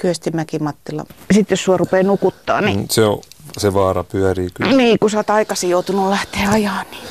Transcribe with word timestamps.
Kyösti 0.00 0.30
Mäki-Mattila. 0.30 1.04
Sitten 1.34 1.52
jos 1.56 1.64
sua 1.64 1.76
rupeaa 1.76 2.02
nukuttaa, 2.02 2.60
niin... 2.60 2.80
Mm, 2.80 2.86
Se, 2.90 3.04
on, 3.04 3.20
se 3.58 3.74
vaara 3.74 4.04
pyörii 4.04 4.50
kyllä. 4.54 4.72
Niin, 4.76 4.98
kun 4.98 5.10
sä 5.10 5.16
oot 5.16 5.30
aikaisin 5.30 5.70
joutunut 5.70 6.08
lähteä 6.08 6.50
ajaa, 6.50 6.82
niin... 6.90 7.04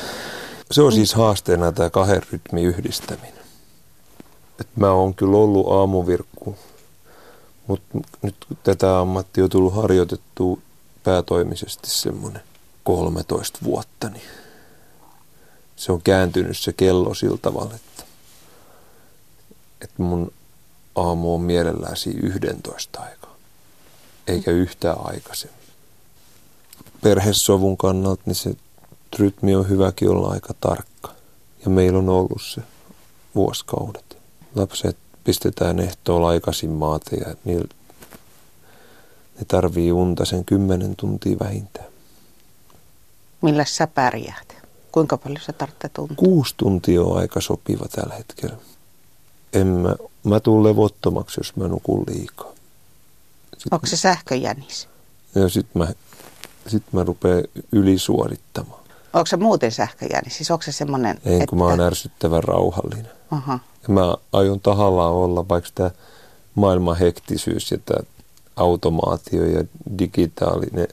Se 0.70 0.82
on 0.82 0.92
siis 0.92 1.14
haasteena 1.14 1.72
tämä 1.72 1.90
kahden 1.90 2.22
rytmin 2.32 2.64
yhdistäminen. 2.64 3.32
Et 4.60 4.68
mä 4.76 4.90
oon 4.90 5.14
kyllä 5.14 5.36
ollut 5.36 5.72
aamuvirkku, 5.72 6.56
mutta 7.66 7.98
nyt 8.22 8.34
kun 8.48 8.56
tätä 8.62 9.00
ammattia 9.00 9.44
on 9.44 9.50
tullut 9.50 9.74
harjoitettua 9.74 10.58
päätoimisesti 11.04 11.90
semmoinen 11.90 12.42
13 12.84 13.58
vuotta, 13.64 14.08
niin 14.08 14.24
se 15.76 15.92
on 15.92 16.02
kääntynyt 16.02 16.58
se 16.58 16.72
kello 16.72 17.14
sillä 17.14 17.38
tavalla, 17.42 17.74
että, 17.74 18.04
että 19.80 20.02
mun 20.02 20.32
aamu 21.00 21.34
on 21.34 21.40
mielellään 21.40 21.96
siinä 21.96 22.20
11 22.22 23.00
aikaa, 23.00 23.36
eikä 24.26 24.50
yhtään 24.50 24.96
aikaisemmin. 25.04 25.58
Perhesovun 27.02 27.76
kannalta 27.76 28.22
niin 28.26 28.34
se 28.34 28.54
rytmi 29.18 29.54
on 29.54 29.68
hyväkin 29.68 30.10
olla 30.10 30.28
aika 30.28 30.54
tarkka. 30.60 31.14
Ja 31.64 31.70
meillä 31.70 31.98
on 31.98 32.08
ollut 32.08 32.42
se 32.42 32.62
vuosikaudet. 33.34 34.18
Lapset 34.54 34.96
pistetään 35.24 35.78
ehtoon 35.78 36.28
aikaisin 36.28 36.70
maata 36.70 37.16
ja 37.16 37.34
niillä, 37.44 37.68
ne 39.38 39.44
tarvii 39.48 39.92
unta 39.92 40.24
sen 40.24 40.44
kymmenen 40.44 40.96
tuntia 40.96 41.36
vähintään. 41.40 41.88
Millä 43.42 43.64
sä 43.64 43.86
pärjäät? 43.86 44.56
Kuinka 44.92 45.16
paljon 45.16 45.40
sä 45.46 45.52
tarvitset 45.52 45.92
tuntia? 45.92 46.16
Kuusi 46.16 46.54
tuntia 46.56 47.02
on 47.02 47.18
aika 47.18 47.40
sopiva 47.40 47.86
tällä 47.88 48.14
hetkellä. 48.14 48.56
En 49.52 49.66
mä, 49.66 49.96
mä 50.24 50.40
tuun 50.40 50.64
levottomaksi, 50.64 51.40
jos 51.40 51.56
mä 51.56 51.68
nukun 51.68 52.04
liikaa. 52.08 52.52
Onko 53.70 53.86
se 53.86 53.96
sähköjänis? 53.96 54.88
Ja 55.34 55.48
sit 55.48 55.66
mä, 55.74 55.88
sit 56.66 56.82
mä 56.92 57.04
rupean 57.04 57.44
ylisuorittamaan. 57.72 58.82
Onko 59.12 59.26
se 59.26 59.36
muuten 59.36 59.72
sähköjänis? 59.72 60.36
Siis 60.36 60.50
onko 60.50 60.62
se 60.62 60.72
semmoinen, 60.72 61.18
Ei, 61.24 61.46
kun 61.46 61.58
mä 61.58 61.64
oon 61.64 61.80
ärsyttävän 61.80 62.44
rauhallinen. 62.44 63.12
Aha. 63.30 63.58
Ja 63.82 63.94
mä 63.94 64.14
aion 64.32 64.60
tahallaan 64.60 65.12
olla, 65.12 65.48
vaikka 65.48 65.70
tämä 65.74 65.90
maailman 66.54 66.96
hektisyys 66.96 67.70
ja 67.70 67.78
tämä 67.84 68.00
automaatio 68.56 69.44
ja 69.44 69.64
digitaalinen 69.98 70.88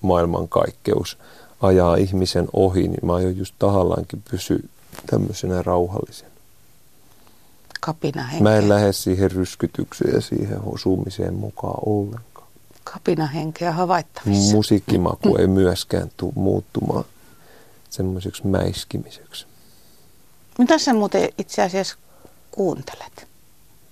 maailmankaikkeus 0.00 1.18
ajaa 1.60 1.96
ihmisen 1.96 2.48
ohi, 2.52 2.88
niin 2.88 3.06
mä 3.06 3.14
aion 3.14 3.36
just 3.36 3.54
tahallaankin 3.58 4.22
pysyä 4.30 4.58
tämmöisenä 5.06 5.62
rauhallisen. 5.62 6.35
Kapina 7.86 8.22
henkeä. 8.22 8.42
Mä 8.42 8.56
en 8.56 8.68
lähde 8.68 8.92
siihen 8.92 9.30
ryskytykseen 9.30 10.14
ja 10.14 10.20
siihen 10.20 10.58
osumiseen 10.62 11.34
mukaan 11.34 11.78
ollenkaan. 11.86 12.48
Kapina 12.84 13.26
henkeä 13.26 13.72
havaittavissa. 13.72 14.56
Musiikkimaku 14.56 15.36
ei 15.36 15.46
myöskään 15.46 16.10
tule 16.16 16.32
muuttumaan 16.34 17.04
semmoiseksi 17.90 18.46
mäiskimiseksi. 18.46 19.46
Mitä 20.58 20.78
sä 20.78 20.94
muuten 20.94 21.28
itse 21.38 21.62
asiassa 21.62 21.96
kuuntelet? 22.50 23.28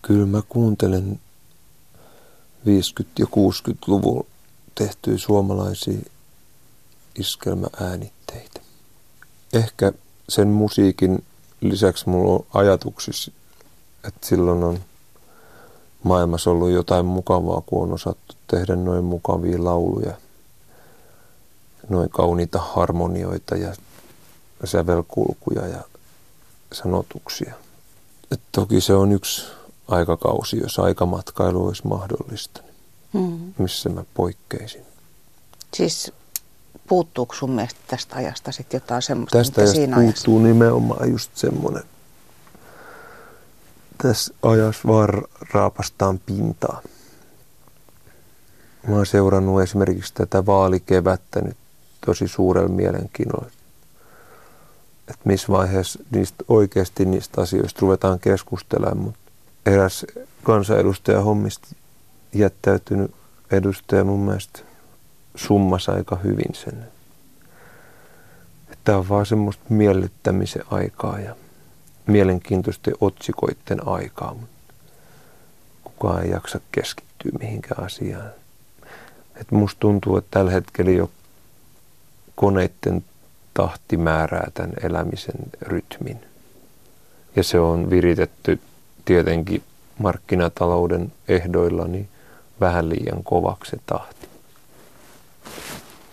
Kyllä 0.02 0.26
mä 0.26 0.42
kuuntelen 0.48 1.20
50- 2.66 2.66
ja 3.18 3.26
60-luvulla 3.26 4.26
tehtyjä 4.74 5.18
suomalaisia 5.18 5.98
iskelmääänitteitä. 7.18 8.60
Ehkä 9.52 9.92
sen 10.28 10.48
musiikin 10.48 11.24
lisäksi 11.60 12.08
mulla 12.08 12.32
on 12.32 12.46
ajatuksissa, 12.54 13.32
että 14.08 14.26
silloin 14.26 14.64
on 14.64 14.78
maailmassa 16.02 16.50
ollut 16.50 16.70
jotain 16.70 17.06
mukavaa, 17.06 17.62
kun 17.66 17.82
on 17.82 17.92
osattu 17.92 18.34
tehdä 18.46 18.76
noin 18.76 19.04
mukavia 19.04 19.64
lauluja, 19.64 20.12
noin 21.88 22.10
kauniita 22.10 22.58
harmonioita 22.58 23.56
ja 23.56 23.74
sävelkulkuja 24.64 25.66
ja 25.66 25.80
sanotuksia. 26.72 27.54
Et 28.30 28.40
toki 28.52 28.80
se 28.80 28.94
on 28.94 29.12
yksi 29.12 29.46
aikakausi, 29.88 30.58
jos 30.58 30.78
aikamatkailu 30.78 31.66
olisi 31.66 31.86
mahdollista, 31.86 32.60
niin 32.62 32.74
Hmm. 33.12 33.52
missä 33.58 33.88
mä 33.88 34.04
poikkeisin. 34.14 34.82
Siis 35.74 36.12
puuttuuko 36.86 37.34
sun 37.34 37.50
mielestä 37.50 37.80
tästä 37.86 38.16
ajasta 38.16 38.52
sitten 38.52 38.76
jotain 38.80 39.02
semmoista, 39.02 39.38
Tästä 39.38 39.60
ajasta 39.60 39.76
siinä 39.76 39.96
ajassa? 39.96 40.24
puuttuu 40.24 40.38
nimenomaan 40.38 41.10
just 41.10 41.30
semmoinen, 41.34 41.82
tässä 43.98 44.34
ajassa 44.42 44.88
vaan 44.88 45.08
raapastaan 45.54 46.20
pintaa. 46.26 46.82
Mä 48.88 48.96
oon 48.96 49.06
seurannut 49.06 49.62
esimerkiksi 49.62 50.14
tätä 50.14 50.46
vaalikevättä 50.46 51.40
nyt 51.40 51.56
tosi 52.06 52.28
suurella 52.28 52.68
mielenkiinnolla. 52.68 53.46
Että 55.08 55.22
missä 55.24 55.48
vaiheessa 55.52 55.98
niistä 56.10 56.44
oikeasti 56.48 57.04
niistä 57.04 57.40
asioista 57.40 57.80
ruvetaan 57.82 58.20
keskustelemaan, 58.20 58.98
mutta 58.98 59.20
eräs 59.66 60.06
kansanedustaja 60.42 61.20
hommista 61.20 61.68
jättäytynyt 62.34 63.14
edustaja 63.50 64.04
mun 64.04 64.20
mielestä 64.20 64.60
summasi 65.34 65.90
aika 65.90 66.16
hyvin 66.16 66.54
sen. 66.54 66.88
Tämä 68.84 68.98
on 68.98 69.08
vaan 69.08 69.26
semmoista 69.26 69.64
miellyttämisen 69.68 70.62
aikaa 70.70 71.20
ja 71.20 71.36
mielenkiintoisten 72.06 72.94
otsikoiden 73.00 73.86
aikaa, 73.88 74.34
mutta 74.34 74.74
kukaan 75.84 76.22
ei 76.24 76.30
jaksa 76.30 76.60
keskittyä 76.72 77.32
mihinkään 77.38 77.84
asiaan. 77.84 78.30
Et 79.40 79.50
musta 79.50 79.80
tuntuu, 79.80 80.16
että 80.16 80.30
tällä 80.30 80.50
hetkellä 80.50 80.90
jo 80.90 81.10
koneiden 82.34 83.04
tahti 83.54 83.96
määrää 83.96 84.50
tämän 84.54 84.72
elämisen 84.82 85.34
rytmin. 85.60 86.20
Ja 87.36 87.42
se 87.42 87.60
on 87.60 87.90
viritetty 87.90 88.60
tietenkin 89.04 89.62
markkinatalouden 89.98 91.12
ehdoilla 91.28 91.84
niin 91.84 92.08
vähän 92.60 92.88
liian 92.88 93.24
kovaksi 93.24 93.70
se 93.70 93.76
tahti. 93.86 94.28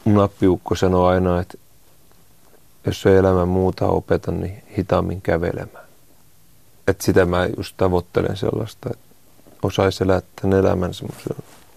Mun 0.06 0.24
appiukko 0.24 0.76
sanoo 0.76 1.06
aina, 1.06 1.42
että 1.42 1.58
jos 2.86 3.06
ei 3.06 3.16
elämä 3.16 3.46
muuta 3.46 3.88
opeta, 3.88 4.32
niin 4.32 4.64
hitaammin 4.78 5.22
kävelemään. 5.22 5.86
Et 6.88 7.02
sitä 7.02 7.26
mä 7.26 7.50
just 7.58 7.78
tavoittelen 7.78 8.38
sellaista, 8.38 8.90
että 8.92 9.06
osaisi 9.62 10.04
elää 10.04 10.22
tämän 10.42 10.60
elämän 10.60 10.92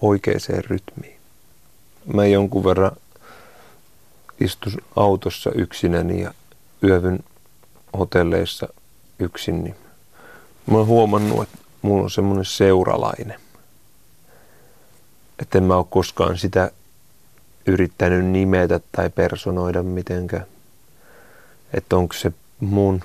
oikeaan 0.00 0.64
rytmiin. 0.70 1.16
Mä 2.14 2.26
jonkun 2.26 2.64
verran 2.64 2.92
istun 4.40 4.72
autossa 4.96 5.50
yksinäni 5.54 6.22
ja 6.22 6.34
yövyn 6.82 7.20
hotelleissa 7.98 8.68
yksin, 9.18 9.64
niin 9.64 9.76
mä 10.70 10.78
oon 10.78 10.86
huomannut, 10.86 11.42
että 11.42 11.58
mulla 11.82 12.02
on 12.02 12.10
semmoinen 12.10 12.44
seuralainen. 12.44 13.40
Että 15.38 15.58
en 15.58 15.64
mä 15.64 15.76
ole 15.76 15.86
koskaan 15.90 16.38
sitä 16.38 16.70
yrittänyt 17.66 18.24
nimetä 18.24 18.80
tai 18.92 19.10
personoida 19.10 19.82
mitenkään. 19.82 20.46
Että 21.74 21.96
onko 21.96 22.14
se 22.14 22.32
mun 22.60 23.00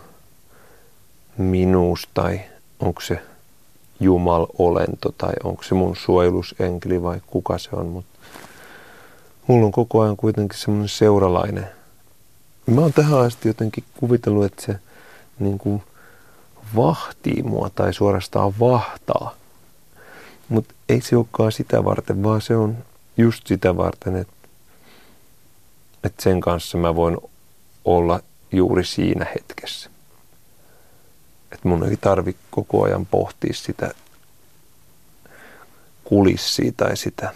minuus 1.37 2.09
tai 2.13 2.41
onko 2.79 3.01
se 3.01 3.21
Jumal-olento 3.99 5.11
tai 5.17 5.33
onko 5.43 5.63
se 5.63 5.75
mun 5.75 5.95
suojelusenkeli 5.95 7.03
vai 7.03 7.21
kuka 7.27 7.57
se 7.57 7.69
on. 7.71 7.85
Mutta 7.85 8.19
mulla 9.47 9.65
on 9.65 9.71
koko 9.71 10.01
ajan 10.01 10.17
kuitenkin 10.17 10.59
semmoinen 10.59 10.89
seuralainen. 10.89 11.67
Mä 12.65 12.81
oon 12.81 12.93
tähän 12.93 13.19
asti 13.19 13.47
jotenkin 13.47 13.83
kuvitellut, 13.99 14.45
että 14.45 14.61
se 14.61 14.79
niin 15.39 15.57
kuin 15.57 15.83
vahtii 16.75 17.43
mua 17.43 17.69
tai 17.69 17.93
suorastaan 17.93 18.53
vahtaa. 18.59 19.35
Mutta 20.49 20.73
ei 20.89 21.01
se 21.01 21.17
olekaan 21.17 21.51
sitä 21.51 21.83
varten, 21.83 22.23
vaan 22.23 22.41
se 22.41 22.55
on 22.55 22.77
just 23.17 23.47
sitä 23.47 23.77
varten, 23.77 24.15
että, 24.15 24.33
että 26.03 26.23
sen 26.23 26.41
kanssa 26.41 26.77
mä 26.77 26.95
voin 26.95 27.17
olla 27.85 28.19
juuri 28.51 28.85
siinä 28.85 29.25
hetkessä. 29.35 29.89
Että 31.51 31.67
mun 31.67 31.89
ei 31.89 31.97
tarvi 31.97 32.35
koko 32.51 32.83
ajan 32.83 33.05
pohtia 33.05 33.53
sitä 33.53 33.91
kulissia 36.03 36.71
tai 36.77 36.97
sitä, 36.97 37.33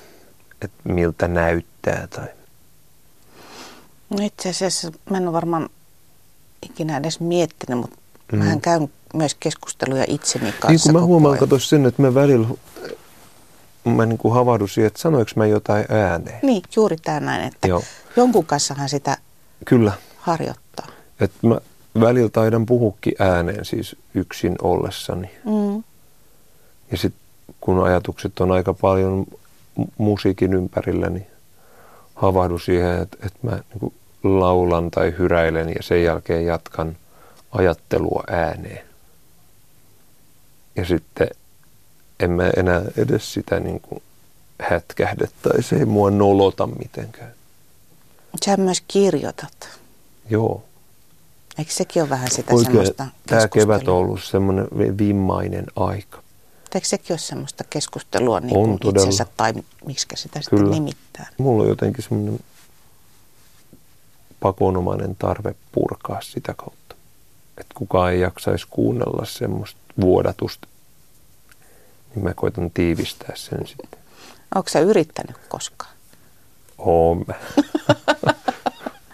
että 0.61 0.77
miltä 0.83 1.27
näyttää 1.27 2.07
tai 2.07 2.27
No 4.09 4.25
itse 4.25 4.49
asiassa 4.49 4.91
mä 5.09 5.17
en 5.17 5.23
ole 5.27 5.33
varmaan 5.33 5.69
ikinä 6.61 6.97
edes 6.97 7.19
miettinyt, 7.19 7.79
mutta 7.79 7.97
Mm. 8.31 8.39
mähän 8.39 8.61
käyn 8.61 8.89
myös 9.13 9.35
keskusteluja 9.39 10.05
itseni 10.07 10.51
kanssa 10.51 10.67
Niin 10.67 10.79
kuin 10.81 10.93
mä 10.93 11.01
huomaan, 11.01 11.37
kato 11.37 11.59
sen, 11.59 11.85
että 11.85 12.01
mä 12.01 12.13
välillä 12.13 12.47
mä 13.83 14.05
niin 14.05 14.17
kuin 14.17 14.33
havahdun 14.33 14.69
siihen, 14.69 14.87
että 14.87 14.99
sanoinko 15.01 15.31
mä 15.35 15.45
jotain 15.45 15.85
ääneen. 15.89 16.39
Niin, 16.43 16.63
juuri 16.75 16.97
tämä 16.97 17.19
näin, 17.19 17.41
että 17.47 17.67
Joo. 17.67 17.83
jonkun 18.15 18.45
kanssahan 18.45 18.89
sitä 18.89 19.17
Kyllä. 19.65 19.91
harjoittaa. 20.17 20.62
Että 21.19 21.47
mä 21.47 21.57
välillä 21.99 22.29
taidan 22.29 22.65
puhukin 22.65 23.13
ääneen 23.19 23.65
siis 23.65 23.95
yksin 24.13 24.55
ollessani. 24.61 25.31
Mm. 25.45 25.83
Ja 26.91 26.97
sitten 26.97 27.23
kun 27.61 27.83
ajatukset 27.83 28.39
on 28.39 28.51
aika 28.51 28.73
paljon 28.73 29.25
musiikin 29.97 30.53
ympärillä, 30.53 31.09
niin 31.09 31.27
havahdu 32.15 32.57
siihen, 32.59 33.01
että, 33.01 33.17
että 33.25 33.39
mä 33.41 33.51
niin 33.51 33.93
laulan 34.23 34.91
tai 34.91 35.13
hyräilen 35.17 35.69
ja 35.69 35.83
sen 35.83 36.03
jälkeen 36.03 36.45
jatkan 36.45 36.97
ajattelua 37.51 38.23
ääneen. 38.27 38.85
Ja 40.75 40.85
sitten 40.85 41.27
en 42.19 42.31
mä 42.31 42.49
enää 42.57 42.81
edes 42.97 43.33
sitä 43.33 43.59
niin 43.59 43.79
kuin 43.79 44.03
hätkähdä 44.61 45.27
tai 45.41 45.63
se 45.63 45.75
ei 45.75 45.85
mua 45.85 46.11
nolota 46.11 46.67
mitenkään. 46.67 47.33
Sä 48.45 48.57
myös 48.57 48.83
kirjoitat. 48.87 49.79
Joo. 50.29 50.63
Eikö 51.57 51.71
sekin 51.71 52.01
ole 52.01 52.09
vähän 52.09 52.31
sitä 52.31 52.53
Oikein, 52.53 52.65
semmoista 52.65 53.07
Tämä 53.25 53.47
kevät 53.47 53.87
on 53.87 53.95
ollut 53.95 54.23
semmoinen 54.23 54.67
vimmainen 54.97 55.65
aika. 55.75 56.23
Eikö 56.75 56.87
sekin 56.87 57.13
ole 57.13 57.19
semmoista 57.19 57.63
keskustelua 57.69 58.39
niin 58.39 58.57
on 58.57 58.79
kuin 58.79 58.97
itsensä 58.97 59.25
tai 59.37 59.53
miksi 59.85 60.07
sitä 60.15 60.39
Kyllä. 60.49 60.63
sitten 60.63 60.71
nimittää? 60.71 61.27
Mulla 61.37 61.63
on 61.63 61.69
jotenkin 61.69 62.03
semmoinen 62.03 62.39
pakonomainen 64.39 65.15
tarve 65.15 65.55
purkaa 65.71 66.21
sitä 66.21 66.53
kautta. 66.57 66.95
Että 67.57 67.73
kukaan 67.75 68.11
ei 68.11 68.19
jaksaisi 68.19 68.67
kuunnella 68.69 69.25
semmoista 69.25 69.79
vuodatusta. 70.01 70.67
Niin 72.15 72.23
mä 72.23 72.33
koitan 72.33 72.71
tiivistää 72.71 73.31
sen 73.35 73.67
sitten. 73.67 73.99
Onko 74.55 74.69
sä 74.69 74.79
yrittänyt 74.79 75.37
koskaan? 75.49 75.93
Oon 76.77 77.25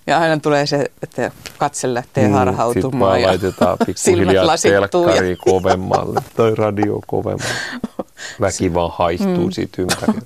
Ja 0.09 0.19
aina 0.19 0.39
tulee 0.39 0.65
se, 0.65 0.91
että 1.03 1.31
katse 1.57 1.93
lähtee 1.93 2.27
mm, 2.27 2.33
harhautumaan. 2.33 3.13
Sitten 3.13 3.29
laitetaan 3.29 3.77
pikkuhiljaa 3.85 4.57
telkkari 4.57 5.31
ja... 5.31 5.37
kovemmalle 5.37 6.21
tai 6.35 6.55
radio 6.55 7.01
kovemmalle. 7.07 7.55
Väki 8.41 8.73
vaan 8.73 8.91
haihtuu 8.93 9.45
mm. 9.45 9.51
siitä 9.51 9.81
ympäri. 9.81 10.19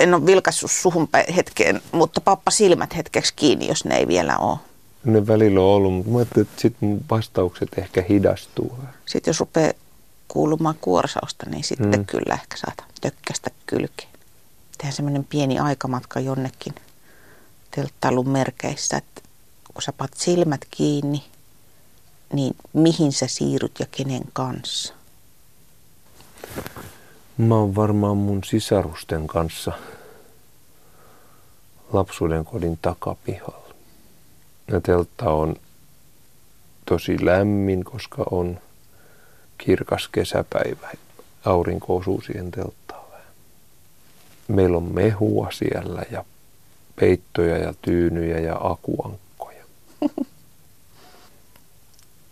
En 0.00 0.14
ole 0.14 0.26
vilkaissut 0.26 0.70
suhun 0.70 1.08
hetkeen, 1.36 1.82
mutta 1.92 2.20
pappa 2.20 2.50
silmät 2.50 2.96
hetkeksi 2.96 3.32
kiinni, 3.36 3.68
jos 3.68 3.84
ne 3.84 3.96
ei 3.96 4.08
vielä 4.08 4.38
ole. 4.38 4.58
Ne 5.04 5.26
välillä 5.26 5.60
on 5.60 5.66
ollut, 5.66 5.92
mutta 5.92 6.10
mä 6.10 6.18
ajattelin, 6.18 6.48
että 6.48 6.62
sitten 6.62 6.88
mun 6.88 7.04
vastaukset 7.10 7.68
ehkä 7.76 8.04
hidastuu. 8.08 8.78
Sitten 9.06 9.30
jos 9.30 9.40
rupeaa 9.40 9.72
kuulumaan 10.28 10.74
kuorsausta, 10.80 11.50
niin 11.50 11.64
sitten 11.64 12.00
mm. 12.00 12.06
kyllä 12.06 12.34
ehkä 12.34 12.56
saat 12.56 12.84
tökkästä 13.00 13.50
kylkeen. 13.66 14.08
Tehdään 14.78 14.92
semmoinen 14.92 15.24
pieni 15.24 15.58
aikamatka 15.58 16.20
jonnekin 16.20 16.74
telttailun 17.76 18.28
merkeissä, 18.28 18.96
että 18.96 19.20
kun 19.74 19.82
sä 19.82 19.92
paat 19.92 20.14
silmät 20.16 20.60
kiinni, 20.70 21.24
niin 22.32 22.56
mihin 22.72 23.12
sä 23.12 23.26
siirryt 23.26 23.80
ja 23.80 23.86
kenen 23.90 24.22
kanssa? 24.32 24.94
Mä 27.38 27.54
oon 27.54 27.74
varmaan 27.74 28.16
mun 28.16 28.44
sisarusten 28.44 29.26
kanssa 29.26 29.72
lapsuuden 31.92 32.44
kodin 32.44 32.78
takapihalla. 32.82 33.74
Ja 34.68 34.80
teltta 34.80 35.30
on 35.30 35.56
tosi 36.86 37.24
lämmin, 37.24 37.84
koska 37.84 38.24
on 38.30 38.60
kirkas 39.58 40.08
kesäpäivä. 40.08 40.90
Aurinko 41.44 41.96
osuu 41.96 42.20
siihen 42.20 42.50
telttaan. 42.50 43.02
Meillä 44.48 44.76
on 44.76 44.94
mehua 44.94 45.48
siellä 45.52 46.02
ja 46.10 46.24
peittoja 47.00 47.58
ja 47.58 47.74
tyynyjä 47.82 48.38
ja 48.38 48.56
akuankkoja. 48.60 49.64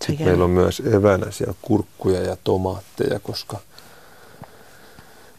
Sitten 0.07 0.27
meillä 0.27 0.45
on 0.45 0.51
myös 0.51 0.81
evänä 0.81 1.31
siellä 1.31 1.55
kurkkuja 1.62 2.21
ja 2.21 2.37
tomaatteja, 2.45 3.19
koska 3.19 3.59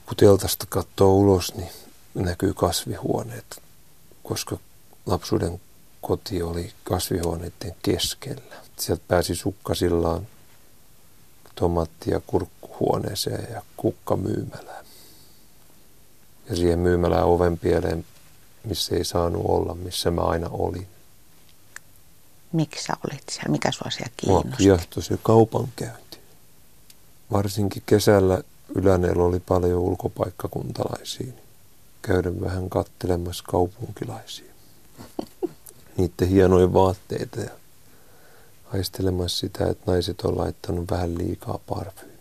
kun 0.05 0.15
teltasta 0.17 0.65
katsoo 0.69 1.13
ulos, 1.13 1.55
niin 1.55 1.69
näkyy 2.13 2.53
kasvihuoneet, 2.53 3.61
koska 4.23 4.57
lapsuuden 5.05 5.61
koti 6.01 6.41
oli 6.41 6.71
kasvihuoneiden 6.83 7.75
keskellä. 7.83 8.55
Sieltä 8.77 9.03
pääsi 9.07 9.35
sukkasillaan 9.35 10.27
tomaatti- 11.55 12.11
ja 12.11 12.21
kurkkuhuoneeseen 12.27 13.53
ja 13.53 13.61
kukkamyymälään. 13.77 14.85
Ja 16.49 16.55
siihen 16.55 16.79
myymälään 16.79 17.25
oven 17.25 17.57
pieleen 17.57 18.05
missä 18.63 18.95
ei 18.95 19.03
saanut 19.03 19.45
olla, 19.45 19.75
missä 19.75 20.11
mä 20.11 20.21
aina 20.21 20.49
olin. 20.51 20.87
Miksi 22.51 22.83
sä 22.83 22.93
olit 23.07 23.23
siellä? 23.31 23.51
Mikä 23.51 23.71
sua 23.71 23.91
siellä 23.91 24.13
kiinnosti? 24.17 24.47
Mua 24.47 24.57
kiehtoi 24.57 25.03
se 25.03 25.19
kaupankäynti. 25.23 26.17
Varsinkin 27.31 27.83
kesällä 27.85 28.43
Yläneellä 28.75 29.23
oli 29.23 29.39
paljon 29.39 29.79
ulkopaikkakuntalaisia. 29.79 31.33
Käydä 32.01 32.41
vähän 32.41 32.69
kattelemassa 32.69 33.43
kaupunkilaisia. 33.47 34.53
Niiden 35.97 36.27
hienoja 36.27 36.73
vaatteita 36.73 37.39
ja 37.39 37.49
haistelemassa 38.63 39.37
sitä, 39.37 39.67
että 39.67 39.91
naiset 39.91 40.21
on 40.21 40.37
laittanut 40.37 40.91
vähän 40.91 41.17
liikaa 41.17 41.59
parfyymiä. 41.69 42.17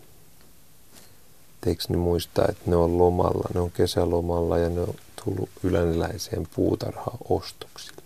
Eikö 1.65 1.83
ne 1.89 1.97
muista, 1.97 2.45
että 2.49 2.63
ne 2.65 2.75
on 2.75 2.97
lomalla, 2.97 3.49
ne 3.53 3.59
on 3.59 3.71
kesälomalla 3.71 4.57
ja 4.57 4.69
ne 4.69 4.81
on 4.81 4.95
tullut 5.25 5.49
ylänläiseen 5.63 6.47
puutarhaan 6.55 7.17
ostoksille. 7.29 8.01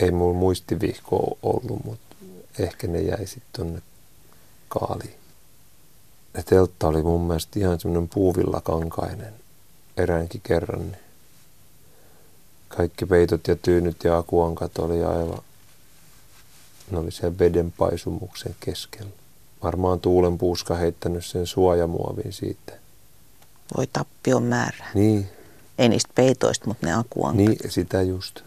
Ei 0.00 0.10
mulla 0.10 0.38
muistivihko 0.38 1.38
ollut, 1.42 1.84
mutta 1.84 2.16
ehkä 2.58 2.86
ne 2.86 3.00
jäi 3.00 3.26
sitten 3.26 3.50
tonne 3.52 3.82
kaaliin. 4.68 5.18
Ja 6.34 6.42
teltta 6.42 6.88
oli 6.88 7.02
mun 7.02 7.20
mielestä 7.20 7.58
ihan 7.58 7.80
semmoinen 7.80 8.08
puuvillakankainen 8.08 9.34
eräänkin 9.96 10.40
kerran. 10.44 10.80
Niin 10.80 10.96
kaikki 12.68 13.06
peitot 13.06 13.48
ja 13.48 13.56
tyynyt 13.56 14.04
ja 14.04 14.18
akuankat 14.18 14.78
oli 14.78 15.04
aivan, 15.04 15.42
ne 16.90 16.98
oli 16.98 17.10
siellä 17.10 17.38
veden 17.38 17.72
paisumuksen 17.72 18.56
keskellä. 18.60 19.10
Varmaan 19.62 20.00
tuulen 20.00 20.38
puuska 20.38 20.74
heittänyt 20.74 21.26
sen 21.26 21.46
suojamuovin 21.46 22.32
siitä. 22.32 22.72
Voi 23.76 23.86
tappion 23.86 24.42
määrä. 24.42 24.86
Niin, 24.94 25.28
ei 25.78 25.88
niistä 25.88 26.12
peitoista, 26.14 26.66
mutta 26.66 26.86
ne 26.86 26.94
akuankat. 26.94 27.46
Niin, 27.46 27.58
sitä 27.68 28.02
just. 28.02 28.40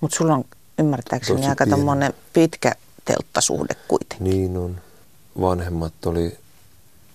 Mutta 0.00 0.16
sulla 0.16 0.34
on 0.34 0.44
ymmärtääkseni 0.78 1.38
Tosi 1.38 1.50
aika 1.50 1.66
tämmöinen 1.66 2.14
pitkä 2.32 2.72
telttasuhde 3.04 3.74
kuitenkin. 3.88 4.24
Niin 4.30 4.56
on. 4.56 4.80
Vanhemmat 5.40 6.06
oli, 6.06 6.38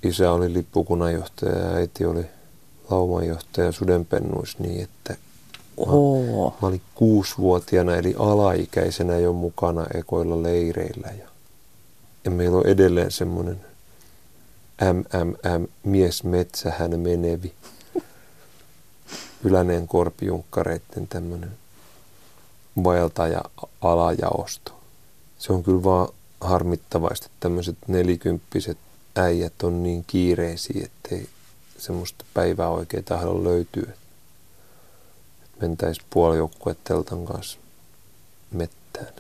isä 0.03 0.31
oli 0.31 0.53
lippukunanjohtaja 0.53 1.59
ja 1.59 1.75
äiti 1.75 2.05
oli 2.05 2.25
laumanjohtaja 2.89 3.71
sudenpennuissa 3.71 4.57
niin, 4.59 4.83
että 4.83 5.15
Oh. 5.77 6.53
Mä 6.61 6.67
olin 6.67 6.81
kuusivuotiaana 6.95 7.95
eli 7.95 8.15
alaikäisenä 8.19 9.17
jo 9.17 9.33
mukana 9.33 9.85
ekoilla 9.93 10.43
leireillä. 10.43 11.07
Ja, 11.19 11.27
ja 12.25 12.31
meillä 12.31 12.57
on 12.57 12.67
edelleen 12.67 13.11
semmoinen 13.11 13.61
MMM, 14.81 15.67
mies 15.83 16.23
metsähän 16.23 16.99
menevi. 16.99 17.53
Yläneen 19.43 19.87
korpijunkkareiden 19.87 21.07
tämmöinen 21.09 21.51
vaeltaja 22.83 23.41
alajaosto. 23.81 24.79
Se 25.39 25.53
on 25.53 25.63
kyllä 25.63 25.83
vaan 25.83 26.07
harmittavaista, 26.41 27.25
että 27.25 27.37
tämmöiset 27.39 27.77
nelikymppiset 27.87 28.77
äijät 29.15 29.63
on 29.63 29.83
niin 29.83 30.03
kiireisiä, 30.07 30.85
ettei 30.85 31.29
semmoista 31.77 32.25
päivää 32.33 32.69
oikein 32.69 33.03
tahdo 33.03 33.43
löytyä. 33.43 33.91
Mentäisi 35.61 36.01
puolijoukkuet 36.09 36.77
teltan 36.83 37.25
kanssa 37.25 37.57
mettään. 38.51 39.13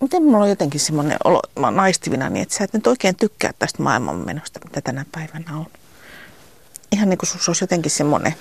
Miten 0.00 0.22
mulla 0.22 0.44
on 0.44 0.48
jotenkin 0.48 0.80
semmoinen 0.80 1.18
olo, 1.24 1.42
mä 1.58 1.70
naistivina, 1.70 2.30
niin 2.30 2.42
että 2.42 2.54
sä 2.54 2.64
et 2.64 2.72
nyt 2.72 2.86
oikein 2.86 3.16
tykkää 3.16 3.52
tästä 3.58 3.82
maailmanmenosta, 3.82 4.60
mitä 4.64 4.80
tänä 4.80 5.04
päivänä 5.12 5.58
on. 5.58 5.66
Ihan 6.94 7.10
niin 7.10 7.18
kuin 7.18 7.28
sulla 7.28 7.44
olisi 7.48 7.64
jotenkin 7.64 7.90
semmoinen 7.90 8.34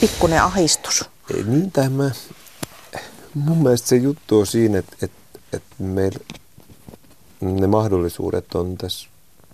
pikkuinen 0.00 0.42
ahistus. 0.42 1.04
Ei 1.36 1.42
niin 1.42 1.72
tämä. 1.72 2.10
Mun 3.34 3.62
mielestä 3.62 3.88
se 3.88 3.96
juttu 3.96 4.38
on 4.38 4.46
siinä, 4.46 4.78
että, 4.78 4.96
että, 5.02 5.38
että 5.52 5.74
meillä 5.78 6.18
ne 7.40 7.66
mahdollisuudet 7.66 8.54
on 8.54 8.76
tässä 8.78 9.08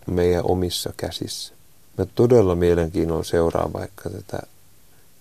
meidän 0.07 0.45
omissa 0.45 0.93
käsissä. 0.97 1.55
Mä 1.99 2.07
todella 2.07 2.55
mielenkiinnolla 2.55 3.25
seuraan 3.25 3.73
vaikka 3.73 4.11
tätä 4.11 4.39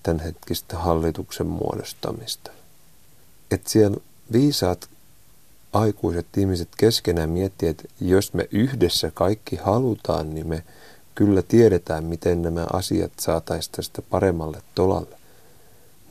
tämänhetkistä 0.04 0.78
hallituksen 0.78 1.48
muodostamista. 1.48 2.52
Että 3.52 3.70
siellä 3.70 3.98
viisaat 4.32 4.90
aikuiset 5.74 6.26
ihmiset 6.38 6.70
keskenään 6.78 7.30
miettii, 7.30 7.70
että 7.70 7.84
jos 8.02 8.34
me 8.34 8.48
yhdessä 8.52 9.12
kaikki 9.14 9.56
halutaan, 9.56 10.36
niin 10.36 10.48
me 10.48 10.64
kyllä 11.16 11.42
tiedetään, 11.42 12.04
miten 12.04 12.42
nämä 12.42 12.66
asiat 12.74 13.12
saataisiin 13.20 13.72
tästä 13.76 14.02
paremmalle 14.02 14.62
tolalle. 14.76 15.16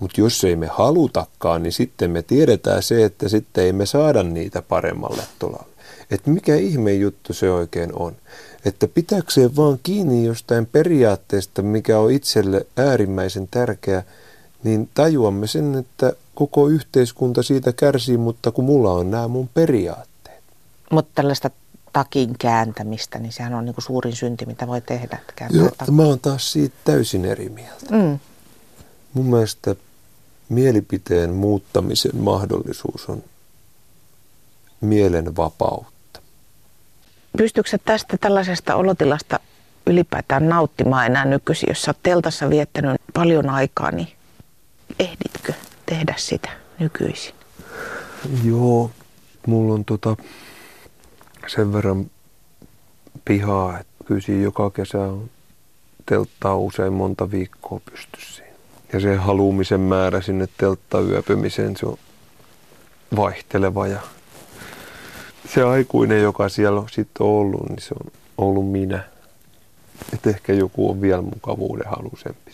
Mutta 0.00 0.20
jos 0.20 0.44
ei 0.44 0.56
me 0.56 0.66
halutakaan, 0.66 1.62
niin 1.62 1.72
sitten 1.72 2.10
me 2.10 2.22
tiedetään 2.22 2.82
se, 2.82 3.04
että 3.04 3.28
sitten 3.28 3.64
ei 3.64 3.72
me 3.72 3.86
saada 3.86 4.22
niitä 4.22 4.62
paremmalle 4.62 5.22
tolalle. 5.38 5.74
Että 6.10 6.30
mikä 6.30 6.56
ihme 6.56 6.92
juttu 6.92 7.32
se 7.32 7.50
oikein 7.50 7.90
on. 7.98 8.16
Että 8.64 8.88
pitääkseen 8.88 9.56
vaan 9.56 9.78
kiinni 9.82 10.24
jostain 10.24 10.66
periaatteesta, 10.66 11.62
mikä 11.62 11.98
on 11.98 12.10
itselle 12.10 12.66
äärimmäisen 12.76 13.48
tärkeä, 13.50 14.02
niin 14.62 14.88
tajuamme 14.94 15.46
sen, 15.46 15.74
että 15.74 16.12
koko 16.34 16.68
yhteiskunta 16.68 17.42
siitä 17.42 17.72
kärsii, 17.72 18.16
mutta 18.16 18.50
kun 18.50 18.64
mulla 18.64 18.92
on 18.92 19.10
nämä 19.10 19.28
mun 19.28 19.48
periaatteet. 19.54 20.42
Mutta 20.90 21.10
tällaista 21.14 21.50
takin 21.94 22.38
kääntämistä, 22.38 23.18
niin 23.18 23.32
sehän 23.32 23.54
on 23.54 23.64
niin 23.64 23.74
kuin 23.74 23.84
suurin 23.84 24.16
synti, 24.16 24.46
mitä 24.46 24.66
voi 24.66 24.80
tehdä. 24.80 25.18
Joo, 25.50 25.70
mä 25.90 26.02
oon 26.02 26.20
taas 26.20 26.52
siitä 26.52 26.76
täysin 26.84 27.24
eri 27.24 27.48
mieltä. 27.48 27.86
Mm. 27.90 28.18
Mun 29.14 29.26
mielestä 29.26 29.76
mielipiteen 30.48 31.30
muuttamisen 31.30 32.16
mahdollisuus 32.16 33.08
on 33.08 33.22
mielen 34.80 35.36
vapautta. 35.36 36.20
Pystyykö 37.38 37.78
tästä 37.84 38.16
tällaisesta 38.20 38.76
olotilasta 38.76 39.40
ylipäätään 39.86 40.48
nauttimaan 40.48 41.06
enää 41.06 41.24
nykyisin, 41.24 41.68
jos 41.68 41.82
sä 41.82 41.90
oot 41.90 42.02
teltassa 42.02 42.50
viettänyt 42.50 43.00
paljon 43.14 43.50
aikaa, 43.50 43.90
niin 43.90 44.08
ehditkö 44.98 45.52
tehdä 45.86 46.14
sitä 46.16 46.50
nykyisin? 46.78 47.34
Joo, 48.44 48.90
mulla 49.46 49.74
on 49.74 49.84
tota 49.84 50.16
sen 51.46 51.72
verran 51.72 52.10
pihaa, 53.24 53.78
että 53.78 54.04
kyllä 54.04 54.42
joka 54.42 54.70
kesä 54.70 54.98
on 54.98 55.30
telttaa 56.06 56.56
usein 56.56 56.92
monta 56.92 57.30
viikkoa 57.30 57.80
pystyssä. 57.90 58.42
Ja 58.92 59.00
se 59.00 59.16
haluumisen 59.16 59.80
määrä 59.80 60.20
sinne 60.20 60.48
telttayöpymiseen, 60.56 61.76
se 61.76 61.86
on 61.86 61.98
vaihteleva 63.16 63.86
ja 63.86 64.00
se 65.54 65.62
aikuinen, 65.62 66.22
joka 66.22 66.48
siellä 66.48 66.80
on 66.80 66.88
sitten 66.88 67.26
ollut, 67.26 67.68
niin 67.68 67.82
se 67.82 67.94
on 68.04 68.12
ollut 68.38 68.70
minä. 68.70 69.04
Että 70.12 70.30
ehkä 70.30 70.52
joku 70.52 70.90
on 70.90 71.00
vielä 71.00 71.22
mukavuuden 71.22 71.88
halusempi 71.88 72.50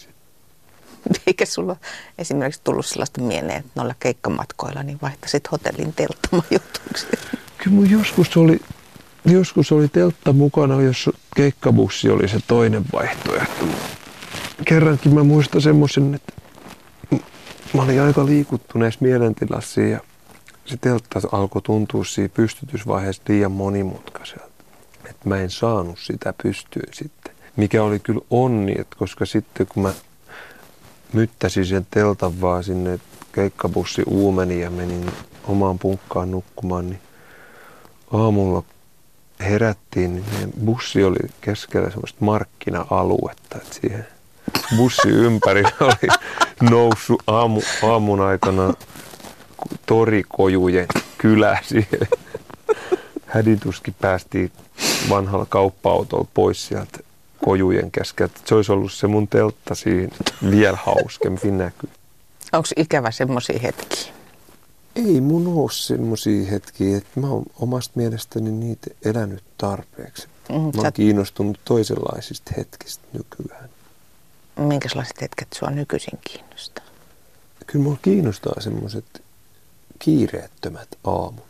Eikä 1.26 1.46
sulla 1.46 1.76
esimerkiksi 2.18 2.60
tullut 2.64 2.86
sellaista 2.86 3.20
mieleen, 3.20 3.58
että 3.58 3.70
noilla 3.74 3.94
keikkamatkoilla 4.00 4.82
niin 4.82 4.98
vaihtasit 5.02 5.52
hotellin 5.52 5.92
telttamajoituksi? 5.92 7.06
Kyllä 7.58 7.76
mun 7.76 7.90
joskus 7.90 8.36
oli, 8.36 8.60
joskus 9.24 9.72
oli 9.72 9.88
teltta 9.88 10.32
mukana, 10.32 10.82
jos 10.82 11.10
keikkabussi 11.36 12.10
oli 12.10 12.28
se 12.28 12.38
toinen 12.46 12.84
vaihtoehto. 12.92 13.64
Kerrankin 14.64 15.14
mä 15.14 15.24
muistan 15.24 15.60
semmoisen, 15.60 16.14
että 16.14 16.32
mä 17.74 17.82
olin 17.82 18.02
aika 18.02 18.26
liikuttuneessa 18.26 19.00
mielentilassa 19.02 19.80
ja 19.80 20.00
se 20.64 20.76
teltta 20.76 21.20
alkoi 21.32 21.62
tuntua 21.62 22.04
siinä 22.04 22.28
pystytysvaiheessa 22.28 23.22
liian 23.28 23.52
monimutkaiselta. 23.52 24.50
Että 25.10 25.28
mä 25.28 25.36
en 25.36 25.50
saanut 25.50 25.98
sitä 25.98 26.34
pystyyn 26.42 26.94
sitten. 26.94 27.34
Mikä 27.56 27.82
oli 27.82 27.98
kyllä 27.98 28.20
onni, 28.30 28.74
että 28.78 28.96
koska 28.98 29.26
sitten 29.26 29.66
kun 29.66 29.82
mä 29.82 29.92
myttäsin 31.12 31.66
sen 31.66 31.86
teltan 31.90 32.40
vaan 32.40 32.64
sinne 32.64 33.00
keikkabussi 33.32 34.02
uumeni 34.06 34.60
ja 34.60 34.70
menin 34.70 35.12
omaan 35.44 35.78
punkkaan 35.78 36.30
nukkumaan, 36.30 36.86
niin 36.86 37.00
aamulla 38.12 38.62
herättiin, 39.40 40.14
niin 40.14 40.52
bussi 40.64 41.04
oli 41.04 41.18
keskellä 41.40 41.90
semmoista 41.90 42.24
markkina-aluetta, 42.24 43.56
että 43.56 43.74
siihen 43.80 44.06
bussi 44.76 45.08
ympäri 45.08 45.62
oli 45.80 46.08
noussut 46.70 47.22
aamu, 47.26 47.62
aamun 47.82 48.20
aikana 48.20 48.74
torikojujen 49.86 50.86
kylä 51.18 51.58
siihen. 51.62 52.08
Hädituskin 53.26 53.94
päästiin 54.00 54.52
vanhalla 55.10 55.46
kauppa-autolla 55.48 56.26
pois 56.34 56.66
sieltä 56.66 56.98
kojujen 57.44 57.90
keskeltä. 57.90 58.40
Se 58.44 58.54
olisi 58.54 58.72
ollut 58.72 58.92
se 58.92 59.06
mun 59.06 59.28
teltta 59.28 59.74
siinä 59.74 60.16
vielä 60.50 60.78
hauskempi 60.84 61.50
näkyy. 61.50 61.90
Onko 62.52 62.68
ikävä 62.76 63.10
semmoisia 63.10 63.58
hetkiä? 63.58 64.19
Ei 65.06 65.20
mun 65.20 65.46
ole 65.46 65.70
semmoisia 65.72 66.50
hetkiä, 66.50 66.96
että 66.98 67.20
mä 67.20 67.30
oon 67.30 67.44
omasta 67.60 67.92
mielestäni 67.94 68.50
niitä 68.52 68.90
elänyt 69.04 69.44
tarpeeksi. 69.58 70.28
Mm, 70.48 70.54
mä 70.54 70.60
oon 70.60 70.82
sä... 70.82 70.92
kiinnostunut 70.92 71.60
toisenlaisista 71.64 72.52
hetkistä 72.56 73.04
nykyään. 73.12 73.70
Minkälaiset 74.56 75.20
hetket 75.20 75.48
sua 75.54 75.70
nykyisin 75.70 76.18
kiinnostaa? 76.30 76.84
Kyllä 77.66 77.82
mua 77.82 77.96
kiinnostaa 78.02 78.60
semmoiset 78.60 79.22
kiireettömät 79.98 80.88
aamut. 81.04 81.44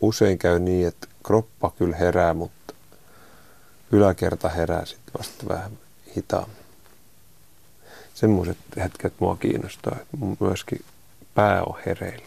Usein 0.00 0.38
käy 0.38 0.58
niin, 0.58 0.88
että 0.88 1.06
kroppa 1.26 1.70
kyllä 1.78 1.96
herää, 1.96 2.34
mutta 2.34 2.74
yläkerta 3.92 4.48
herää 4.48 4.84
sitten 4.84 5.14
vasta 5.18 5.48
vähän 5.48 5.78
hitaammin. 6.16 6.56
Semmoiset 8.14 8.58
hetket 8.76 9.12
mua 9.20 9.36
kiinnostaa, 9.36 9.96
myöskin 10.40 10.84
pää 11.36 11.62
on 11.62 11.74
hereillä. 11.86 12.26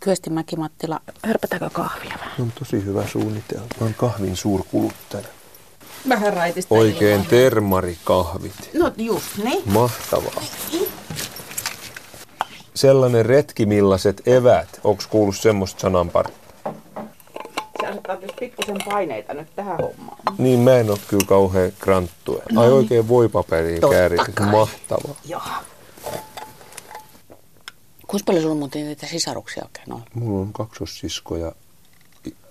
Kyösti 0.00 0.30
Mäki-Mattila, 0.30 1.00
hörpätäänkö 1.26 1.70
kahvia 1.72 2.14
vähän? 2.20 2.34
On 2.40 2.52
tosi 2.58 2.84
hyvä 2.84 3.06
suunnitelma. 3.06 3.66
Mä 3.80 3.84
oon 3.86 3.94
kahvin 3.94 4.36
suurkuluttaja. 4.36 5.28
Vähän 6.08 6.32
raitista. 6.32 6.74
Oikein 6.74 7.26
termarikahvit. 7.26 8.70
No 8.74 8.92
just 8.96 9.26
niin. 9.44 9.62
Mahtavaa. 9.72 10.42
Sellainen 12.74 13.26
retki, 13.26 13.66
millaiset 13.66 14.22
evät. 14.28 14.80
Onko 14.84 15.02
kuullut 15.10 15.36
semmoista 15.36 15.80
sananpari? 15.80 16.32
Se 17.80 17.86
asettaa 17.86 18.16
tietysti 18.16 18.40
pikkusen 18.40 18.76
paineita 18.84 19.34
nyt 19.34 19.48
tähän 19.56 19.76
hommaan. 19.76 20.18
Niin, 20.38 20.60
mä 20.60 20.76
en 20.76 20.90
ole 20.90 20.98
kyllä 21.08 21.26
kauhean 21.26 21.72
kranttua. 21.78 22.42
No 22.52 22.60
Ai 22.60 22.66
niin. 22.66 22.76
oikein 22.76 23.08
voipaperiin 23.08 23.80
käärit. 23.90 24.20
Mahtavaa. 24.50 25.14
Joo. 25.24 25.40
Kuinka 28.06 28.24
paljon 28.26 28.42
sulla 28.42 28.54
muuten 28.54 28.86
niitä 28.86 29.06
sisaruksia 29.06 29.64
oikein 29.64 29.92
on? 29.92 30.02
Mulla 30.14 30.40
on 30.40 30.52
kaksossisko 30.52 31.36
ja 31.36 31.52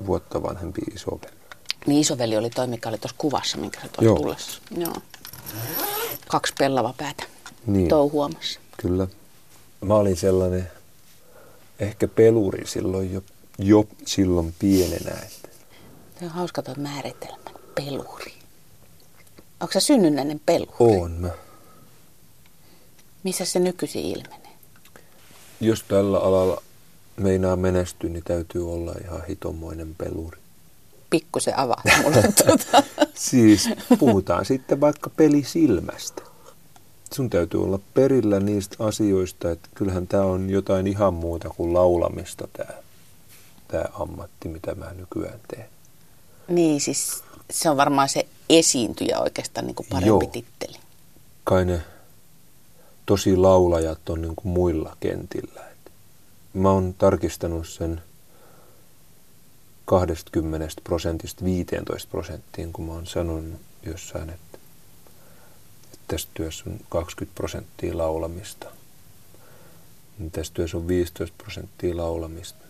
vuotta 0.05 0.43
vanhempi 0.43 0.81
isoveli. 0.95 1.35
Niin 1.85 2.01
isoveli 2.01 2.37
oli 2.37 2.49
toi, 2.49 2.67
mikä 2.67 2.89
oli 2.89 2.97
tuossa 2.97 3.15
kuvassa, 3.17 3.57
minkä 3.57 3.81
sä 3.81 3.87
toi 3.87 4.05
tullessa. 4.05 4.61
Joo. 4.77 4.95
Kaksi 6.27 6.53
pellava 6.57 6.93
päätä 6.97 7.23
niin. 7.65 7.87
touhuamassa. 7.87 8.59
Kyllä. 8.77 9.07
Mä 9.81 9.95
olin 9.95 10.17
sellainen 10.17 10.71
ehkä 11.79 12.07
peluri 12.07 12.67
silloin 12.67 13.13
jo, 13.13 13.23
jo 13.57 13.87
silloin 14.05 14.55
pienenä. 14.59 15.11
Että. 15.11 15.49
Se 16.19 16.25
on 16.25 16.31
hauska 16.31 16.61
tuo 16.61 16.75
määritelmä, 16.77 17.49
peluri. 17.75 18.33
Onko 19.59 19.71
se 19.71 19.79
synnynnäinen 19.79 20.41
peluri? 20.45 20.71
On 20.79 21.11
mä. 21.11 21.29
Missä 23.23 23.45
se 23.45 23.59
nykyisin 23.59 24.05
ilmenee? 24.05 24.44
Jos 25.61 25.83
tällä 25.87 26.19
alalla 26.19 26.61
meinaa 27.17 27.55
menestyä, 27.55 28.09
niin 28.09 28.23
täytyy 28.23 28.73
olla 28.73 28.93
ihan 29.03 29.25
hitomoinen 29.25 29.95
peluri. 29.97 30.37
Pikkusen 31.09 31.59
avaa 31.59 31.81
mulle 32.03 32.21
tuota. 32.45 32.83
siis 33.13 33.69
puhutaan 33.99 34.45
sitten 34.45 34.81
vaikka 34.81 35.09
pelisilmästä. 35.09 36.21
Sun 37.13 37.29
täytyy 37.29 37.63
olla 37.63 37.79
perillä 37.93 38.39
niistä 38.39 38.75
asioista, 38.79 39.51
että 39.51 39.69
kyllähän 39.75 40.07
tämä 40.07 40.23
on 40.23 40.49
jotain 40.49 40.87
ihan 40.87 41.13
muuta 41.13 41.49
kuin 41.49 41.73
laulamista 41.73 42.47
tämä 42.57 42.73
tää 43.67 43.89
ammatti, 43.99 44.47
mitä 44.49 44.75
mä 44.75 44.93
nykyään 44.93 45.39
teen. 45.47 45.65
Niin, 46.47 46.81
siis 46.81 47.23
se 47.51 47.69
on 47.69 47.77
varmaan 47.77 48.09
se 48.09 48.25
esiintyjä 48.49 49.19
oikeastaan 49.19 49.67
niin 49.67 49.75
kuin 49.75 49.87
parempi 49.89 50.07
Joo. 50.07 50.31
titteli. 50.31 50.77
Kai 51.43 51.65
ne 51.65 51.81
tosi 53.05 53.37
laulajat 53.37 54.09
on 54.09 54.21
niin 54.21 54.35
kuin 54.35 54.47
muilla 54.47 54.97
kentillä. 54.99 55.61
Et 55.71 55.91
mä 56.53 56.71
oon 56.71 56.93
tarkistanut 56.97 57.67
sen 57.67 58.01
20 59.85 60.81
prosentista 60.83 61.45
15 61.45 62.11
prosenttiin, 62.11 62.73
kun 62.73 62.85
mä 62.85 62.93
oon 62.93 63.07
sanonut 63.07 63.61
jossain, 63.85 64.29
että, 64.29 64.57
että 65.93 66.05
tässä 66.07 66.27
työssä 66.33 66.63
on 66.67 66.79
20 66.89 67.35
prosenttia 67.35 67.97
laulamista. 67.97 68.67
Niin 70.17 70.31
tässä 70.31 70.53
työssä 70.53 70.77
on 70.77 70.87
15 70.87 71.35
prosenttia 71.37 71.97
laulamista. 71.97 72.65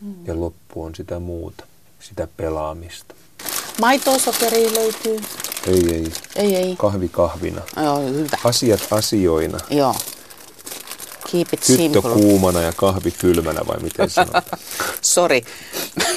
Mm. 0.00 0.26
Ja 0.26 0.40
loppu 0.40 0.84
on 0.84 0.94
sitä 0.94 1.18
muuta, 1.18 1.66
sitä 2.00 2.28
pelaamista. 2.36 3.14
Maitoa 3.80 4.18
sokeria 4.18 4.74
löytyy. 4.74 5.20
Ei, 5.66 5.94
ei. 5.94 6.12
Ei, 6.36 6.56
ei. 6.56 6.76
Kahvi 6.76 7.08
kahvina. 7.08 7.60
Joo, 7.76 8.00
hyvä. 8.00 8.38
Asiat 8.44 8.80
asioina. 8.90 9.58
Joo. 9.70 9.94
Keep 11.32 11.48
it 11.52 11.60
Tyttö 11.60 11.76
simple. 11.76 12.00
kuumana 12.00 12.60
ja 12.60 12.72
kahvi 12.72 13.10
kylmänä 13.10 13.60
vai 13.66 13.80
miten 13.80 14.10
sanotaan? 14.10 14.58
Sori. 15.00 15.44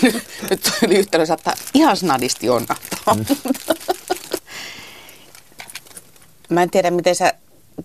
Nyt 0.50 0.72
oli 0.86 0.96
yhtälö 0.96 1.26
saattaa 1.26 1.54
ihan 1.74 1.98
snadisti 1.98 2.50
onnahtaa. 2.50 3.14
Mm. 3.14 3.26
Mä 6.50 6.64
en 6.64 6.70
tiedä, 6.70 6.92
miten 6.92 7.16
sä, 7.16 7.34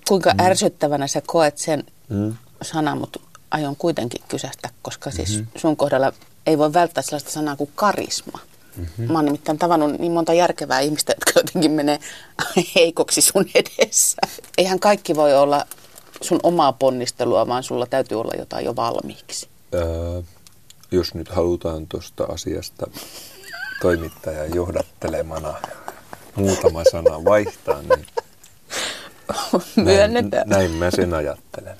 kuinka 0.08 0.30
mm. 0.30 0.46
ärsyttävänä 0.46 1.06
sä 1.06 1.22
koet 1.26 1.58
sen 1.58 1.84
mm. 2.08 2.34
sanan, 2.62 2.98
mutta 2.98 3.20
aion 3.50 3.76
kuitenkin 3.76 4.22
kysästä, 4.28 4.70
koska 4.82 5.10
siis 5.10 5.30
mm-hmm. 5.30 5.46
sun 5.56 5.76
kohdalla 5.76 6.12
ei 6.46 6.58
voi 6.58 6.72
välttää 6.72 7.02
sellaista 7.02 7.30
sanaa 7.30 7.56
kuin 7.56 7.70
karisma. 7.74 8.38
Mm-hmm. 8.76 9.12
Mä 9.12 9.18
oon 9.18 9.24
nimittäin 9.24 9.58
tavannut 9.58 9.98
niin 9.98 10.12
monta 10.12 10.34
järkevää 10.34 10.80
ihmistä, 10.80 11.12
jotka 11.16 11.40
jotenkin 11.40 11.70
menee 11.70 11.98
heikoksi 12.74 13.20
sun 13.20 13.46
edessä. 13.54 14.16
Eihän 14.58 14.80
kaikki 14.80 15.16
voi 15.16 15.34
olla 15.34 15.66
sun 16.20 16.40
omaa 16.42 16.72
ponnistelua, 16.72 17.48
vaan 17.48 17.62
sulla 17.62 17.86
täytyy 17.86 18.20
olla 18.20 18.32
jotain 18.38 18.64
jo 18.64 18.76
valmiiksi. 18.76 19.48
Öö, 19.74 20.22
jos 20.90 21.14
nyt 21.14 21.28
halutaan 21.28 21.86
tuosta 21.86 22.24
asiasta 22.24 22.86
toimittajan 23.80 24.54
johdattelemana 24.54 25.54
muutama 26.34 26.82
sana 26.90 27.24
vaihtaa, 27.24 27.82
niin 27.82 28.06
näin, 29.76 30.30
näin 30.46 30.70
mä 30.70 30.90
sen 30.90 31.14
ajattelen. 31.14 31.76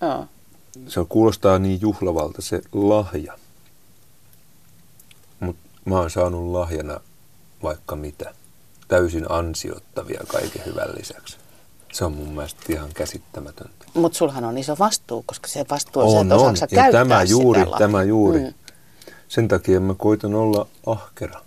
Joo. 0.00 0.26
Se 0.88 1.00
kuulostaa 1.08 1.58
niin 1.58 1.80
juhlavalta 1.80 2.42
se 2.42 2.60
lahja. 2.72 3.38
Mä 5.84 5.98
oon 5.98 6.10
saanut 6.10 6.52
lahjana 6.52 7.00
vaikka 7.62 7.96
mitä. 7.96 8.34
Täysin 8.88 9.30
ansiottavia 9.30 10.20
kaiken 10.28 10.62
hyvän 10.66 10.88
lisäksi. 10.98 11.36
Se 11.92 12.04
on 12.04 12.12
mun 12.12 12.28
mielestä 12.28 12.60
ihan 12.68 12.90
käsittämätöntä. 12.94 13.84
Mutta 13.94 14.18
sulhan 14.18 14.44
on 14.44 14.58
iso 14.58 14.76
vastuu, 14.78 15.22
koska 15.26 15.48
se 15.48 15.64
vastuu 15.70 16.16
on, 16.16 16.32
on 16.32 16.56
se, 16.56 16.64
että 16.64 16.76
on. 16.76 16.78
Ja 16.78 16.82
käyttää 16.82 17.04
tämä 17.04 17.22
juuri, 17.22 17.64
sitä 17.64 17.76
tämä 17.78 18.02
juuri. 18.02 18.40
Mm. 18.40 18.54
Sen 19.28 19.48
takia 19.48 19.80
mä 19.80 19.94
koitan 19.94 20.34
olla 20.34 20.66
ahkera. 20.86 21.40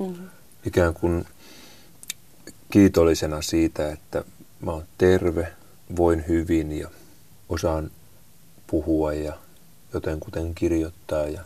Mm-hmm. 0.00 0.28
Ikään 0.66 0.94
kuin 0.94 1.24
kiitollisena 2.70 3.42
siitä, 3.42 3.92
että 3.92 4.24
mä 4.60 4.70
oon 4.70 4.84
terve, 4.98 5.52
voin 5.96 6.24
hyvin 6.28 6.78
ja 6.78 6.88
osaan 7.48 7.90
puhua 8.66 9.12
ja 9.12 9.32
joten 9.94 10.20
kuten 10.20 10.54
kirjoittaa 10.54 11.26
ja 11.26 11.40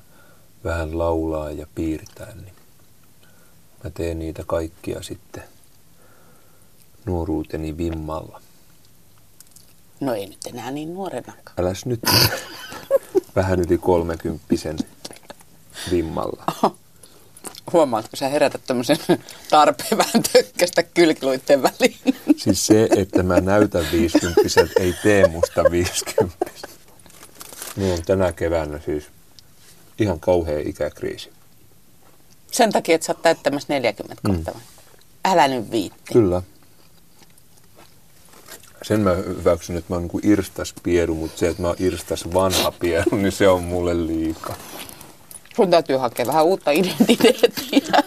vähän 0.66 0.98
laulaa 0.98 1.50
ja 1.50 1.66
piirtää, 1.74 2.34
niin 2.34 2.52
mä 3.84 3.90
teen 3.90 4.18
niitä 4.18 4.42
kaikkia 4.46 5.02
sitten 5.02 5.44
nuoruuteni 7.04 7.76
vimmalla. 7.76 8.40
No 10.00 10.14
ei 10.14 10.26
nyt 10.26 10.38
enää 10.46 10.70
niin 10.70 10.94
nuorenakaan. 10.94 11.52
Äläs 11.58 11.86
nyt 11.86 12.00
vähän 13.36 13.60
yli 13.60 13.78
kolmekymppisen 13.78 14.78
vimmalla. 15.90 16.44
Huomaatko, 17.72 18.16
sä 18.16 18.28
herätät 18.28 18.60
tämmöisen 18.66 18.98
tarpeen 19.50 19.98
vähän 19.98 20.22
tökkästä 20.32 20.82
kylkiluiden 20.82 21.62
väliin. 21.62 21.98
Siis 22.36 22.66
se, 22.66 22.88
että 22.96 23.22
mä 23.22 23.40
näytän 23.40 23.86
viisikymppiseltä, 23.92 24.72
ei 24.80 24.94
tee 25.02 25.28
musta 25.28 25.64
viisikymppistä. 25.70 26.68
Mulla 27.76 27.94
on 27.94 28.02
tänä 28.02 28.32
keväänä 28.32 28.80
siis 28.84 29.04
ihan 29.98 30.20
kauhea 30.20 30.60
ikäkriisi. 30.60 31.30
Sen 32.52 32.72
takia, 32.72 32.94
että 32.94 33.06
sä 33.06 33.12
oot 33.12 33.22
täyttämässä 33.22 33.72
40 33.74 34.28
mm. 34.28 34.44
Älä 35.24 35.48
nyt 35.48 35.70
viitti. 35.70 36.12
Kyllä. 36.12 36.42
Sen 38.82 39.00
mä 39.00 39.14
hyväksyn, 39.14 39.76
että 39.76 39.92
mä 39.92 39.96
oon 39.96 40.08
niin 40.12 40.32
irstas 40.32 40.74
pieru, 40.82 41.14
mutta 41.14 41.38
se, 41.38 41.48
että 41.48 41.62
mä 41.62 41.68
oon 41.68 41.76
irstas 41.78 42.34
vanha 42.34 42.72
pieru, 42.72 43.16
niin 43.16 43.32
se 43.32 43.48
on 43.48 43.62
mulle 43.62 44.06
liikaa. 44.06 44.56
Sun 45.56 45.70
täytyy 45.70 45.96
hakea 45.96 46.26
vähän 46.26 46.44
uutta 46.44 46.70
identiteettiä. 46.70 48.02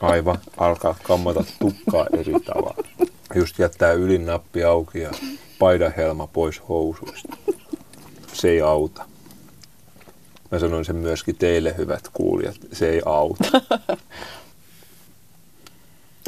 Aivan, 0.00 0.38
alkaa 0.56 0.96
kammata 1.02 1.44
tukkaa 1.58 2.06
eri 2.18 2.32
tavalla. 2.44 2.84
Just 3.34 3.58
jättää 3.58 3.92
ylinappi 3.92 4.64
auki 4.64 5.00
ja 5.00 5.10
paidahelma 5.58 6.26
pois 6.26 6.62
housuista. 6.68 7.36
Se 8.32 8.48
ei 8.50 8.60
auta. 8.60 9.09
Mä 10.50 10.58
sanoin 10.58 10.84
sen 10.84 10.96
myöskin 10.96 11.36
teille, 11.36 11.74
hyvät 11.78 12.08
kuulijat, 12.12 12.56
se 12.72 12.88
ei 12.88 13.02
auta. 13.06 13.44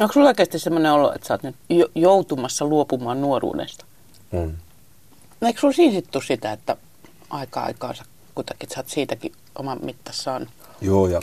Onko 0.01 0.13
sulla 0.13 0.27
oikeasti 0.27 0.59
semmoinen 0.59 0.91
olo, 0.91 1.13
että 1.13 1.27
sä 1.27 1.33
oot 1.33 1.43
nyt 1.43 1.55
joutumassa 1.95 2.65
luopumaan 2.65 3.21
nuoruudesta? 3.21 3.85
On. 4.31 4.57
No 5.41 5.47
eikö 5.47 5.59
sulla 5.59 5.73
siisittu 5.73 6.21
sitä, 6.21 6.51
että 6.51 6.77
aika 7.29 7.63
aikaansa 7.63 8.05
kutakin, 8.35 8.65
että 8.65 8.75
sä 8.75 8.79
oot 8.79 8.89
siitäkin 8.89 9.31
oman 9.55 9.79
mittassaan? 9.83 10.49
Joo, 10.81 11.07
ja 11.07 11.21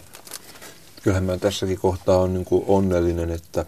kyllähän 1.03 1.25
mä 1.25 1.39
tässäkin 1.39 1.79
kohtaa 1.79 2.19
on 2.19 2.35
niin 2.35 2.45
kuin 2.45 2.65
onnellinen, 2.69 3.31
että 3.31 3.67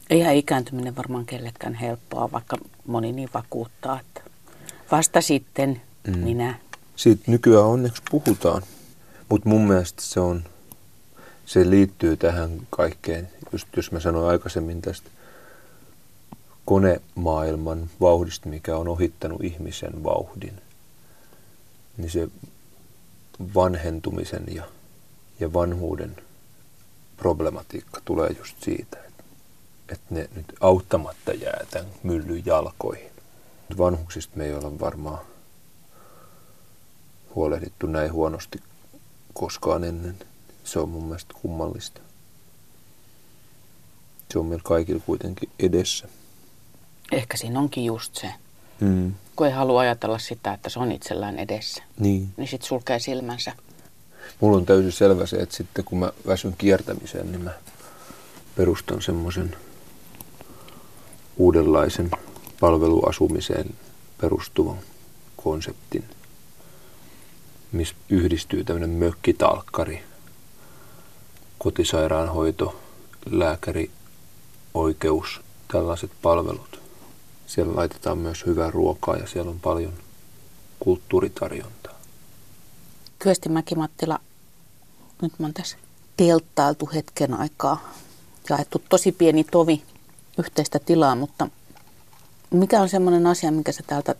Eihän 0.09 0.35
ikääntyminen 0.35 0.95
varmaan 0.95 1.25
kellekään 1.25 1.73
helppoa, 1.73 2.31
vaikka 2.31 2.57
moni 2.85 3.11
niin 3.11 3.29
vakuuttaa, 3.33 3.99
että 3.99 4.21
vasta 4.91 5.21
sitten 5.21 5.81
mm. 6.07 6.17
minä. 6.17 6.59
Siitä 6.95 7.23
nykyään 7.27 7.65
onneksi 7.65 8.01
puhutaan, 8.11 8.61
mutta 9.29 9.49
mun 9.49 9.67
mielestä 9.67 10.01
se 10.01 10.19
on 10.19 10.43
se 11.47 11.69
liittyy 11.69 12.17
tähän 12.17 12.67
kaikkeen, 12.69 13.29
just 13.51 13.67
jos 13.75 13.91
mä 13.91 13.99
sanoin 13.99 14.29
aikaisemmin 14.29 14.81
tästä 14.81 15.09
konemaailman 16.65 17.89
vauhdista, 18.01 18.49
mikä 18.49 18.77
on 18.77 18.87
ohittanut 18.87 19.43
ihmisen 19.43 20.03
vauhdin, 20.03 20.61
niin 21.97 22.09
se 22.09 22.27
vanhentumisen 23.55 24.43
ja, 24.47 24.63
ja 25.39 25.53
vanhuuden 25.53 26.15
problematiikka 27.17 28.01
tulee 28.05 28.29
just 28.37 28.63
siitä, 28.63 28.97
että, 29.07 29.23
että 29.89 30.05
ne 30.09 30.29
nyt 30.35 30.53
auttamatta 30.59 31.33
jää 31.33 31.65
tämän 31.71 31.87
myllyn 32.03 32.45
jalkoihin. 32.45 33.11
Vanhuksista 33.77 34.37
me 34.37 34.45
ei 34.45 34.53
ole 34.53 34.79
varmaan 34.79 35.19
huolehdittu 37.35 37.87
näin 37.87 38.13
huonosti 38.13 38.59
koskaan 39.33 39.83
ennen. 39.83 40.15
Se 40.67 40.79
on 40.79 40.89
mun 40.89 41.03
mielestä 41.03 41.33
kummallista. 41.41 42.01
Se 44.31 44.39
on 44.39 44.45
meillä 44.45 44.63
kaikilla 44.63 45.01
kuitenkin 45.05 45.49
edessä. 45.59 46.07
Ehkä 47.11 47.37
siinä 47.37 47.59
onkin 47.59 47.85
just 47.85 48.15
se. 48.15 48.33
Mm. 48.79 49.13
Kun 49.35 49.47
ei 49.47 49.53
halua 49.53 49.81
ajatella 49.81 50.19
sitä, 50.19 50.53
että 50.53 50.69
se 50.69 50.79
on 50.79 50.91
itsellään 50.91 51.39
edessä. 51.39 51.83
Niin. 51.99 52.29
Niin 52.37 52.47
sit 52.47 52.61
sulkee 52.61 52.99
silmänsä. 52.99 53.53
Mulla 54.39 54.57
on 54.57 54.65
täysin 54.65 54.91
selvä 54.91 55.25
se, 55.25 55.37
että 55.37 55.55
sitten 55.55 55.85
kun 55.85 55.99
mä 55.99 56.11
väsyn 56.27 56.55
kiertämiseen, 56.57 57.31
niin 57.31 57.41
mä 57.41 57.53
perustan 58.55 59.01
semmoisen 59.01 59.55
uudenlaisen 61.37 62.11
palveluasumiseen 62.59 63.75
perustuvan 64.21 64.77
konseptin, 65.37 66.03
missä 67.71 67.95
yhdistyy 68.09 68.63
tämmöinen 68.63 68.89
mökkitalkkari– 68.89 70.03
kotisairaanhoito, 71.57 72.79
lääkäri, 73.31 73.91
oikeus, 74.73 75.41
tällaiset 75.67 76.11
palvelut. 76.21 76.81
Siellä 77.47 77.75
laitetaan 77.75 78.17
myös 78.17 78.45
hyvää 78.45 78.71
ruokaa 78.71 79.17
ja 79.17 79.27
siellä 79.27 79.51
on 79.51 79.59
paljon 79.59 79.93
kulttuuritarjontaa. 80.79 81.93
Kyösti 83.19 83.49
Mäki-Mattila, 83.49 84.19
nyt 85.21 85.39
mä 85.39 85.45
oon 85.45 85.53
tässä 85.53 85.77
telttailtu 86.17 86.89
hetken 86.93 87.33
aikaa. 87.33 87.93
Jaettu 88.49 88.81
tosi 88.89 89.11
pieni 89.11 89.43
tovi 89.43 89.83
yhteistä 90.37 90.79
tilaa, 90.79 91.15
mutta 91.15 91.47
mikä 92.51 92.81
on 92.81 92.89
semmoinen 92.89 93.27
asia, 93.27 93.51
minkä 93.51 93.71
sä 93.71 93.83
täältä 93.87 94.15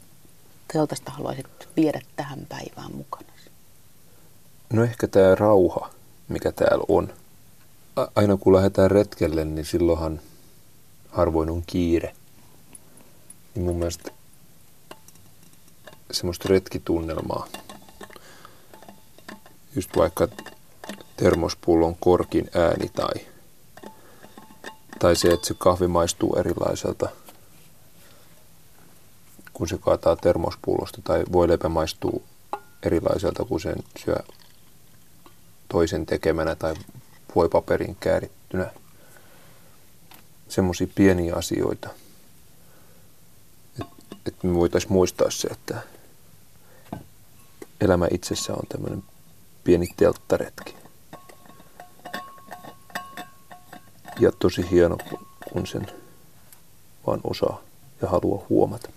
teltasta 0.73 1.11
haluaisit 1.11 1.47
viedä 1.75 2.01
tähän 2.15 2.45
päivään 2.49 2.95
mukana? 2.95 3.27
No 4.73 4.83
ehkä 4.83 5.07
tämä 5.07 5.35
rauha, 5.35 5.89
mikä 6.27 6.51
täällä 6.51 6.85
on 6.87 7.13
aina 8.15 8.37
kun 8.37 8.53
lähdetään 8.53 8.91
retkelle, 8.91 9.45
niin 9.45 9.65
silloinhan 9.65 10.19
harvoin 11.09 11.49
on 11.49 11.63
kiire. 11.67 12.13
Niin 13.55 13.65
mun 13.65 13.75
mielestä 13.75 14.11
semmoista 16.11 16.49
retkitunnelmaa, 16.49 17.47
just 19.75 19.89
vaikka 19.97 20.27
termospullon 21.17 21.95
korkin 21.99 22.49
ääni 22.55 22.89
tai, 22.89 23.27
tai 24.99 25.15
se, 25.15 25.33
että 25.33 25.47
se 25.47 25.53
kahvi 25.57 25.87
maistuu 25.87 26.35
erilaiselta, 26.35 27.09
kun 29.53 29.67
se 29.67 29.77
kaataa 29.77 30.15
termospullosta 30.15 31.01
tai 31.03 31.23
voileipä 31.31 31.69
maistuu 31.69 32.23
erilaiselta, 32.83 33.45
kun 33.45 33.61
sen 33.61 33.75
syö 34.05 34.19
toisen 35.67 36.05
tekemänä 36.05 36.55
tai 36.55 36.73
voipaperin 37.35 37.97
käärittynä. 37.99 38.71
Semmoisia 40.49 40.87
pieniä 40.95 41.35
asioita, 41.35 41.89
että 43.79 43.95
et 44.25 44.43
me 44.43 44.53
voitaisiin 44.53 44.93
muistaa 44.93 45.31
se, 45.31 45.47
että 45.47 45.81
elämä 47.81 48.07
itsessä 48.11 48.53
on 48.53 48.67
tämmöinen 48.69 49.03
pieni 49.63 49.87
telttaretki. 49.97 50.75
Ja 54.19 54.31
tosi 54.31 54.71
hieno, 54.71 54.97
kun 55.53 55.67
sen 55.67 55.87
vaan 57.07 57.19
osaa 57.23 57.61
ja 58.01 58.09
haluaa 58.09 58.45
huomata. 58.49 58.89